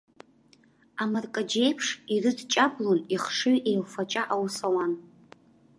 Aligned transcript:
Амаркаџьы 1.01 1.59
еиԥш 1.65 1.87
ирыдҷаблон, 2.15 2.99
ихшыҩ 3.13 3.57
еилфаҷа 3.69 4.23
аус 4.33 4.57
ауан. 4.67 4.91